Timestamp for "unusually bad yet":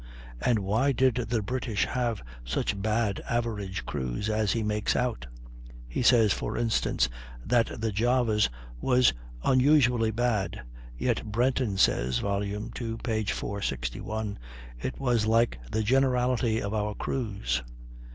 9.43-11.23